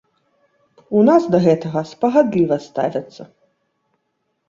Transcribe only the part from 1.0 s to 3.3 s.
нас да гэтага спагадліва ставяцца.